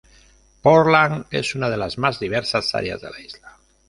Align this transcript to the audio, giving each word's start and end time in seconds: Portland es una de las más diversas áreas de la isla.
Portland 0.63 1.27
es 1.29 1.53
una 1.53 1.69
de 1.69 1.77
las 1.77 1.99
más 1.99 2.19
diversas 2.19 2.73
áreas 2.73 3.01
de 3.01 3.11
la 3.11 3.19
isla. 3.19 3.57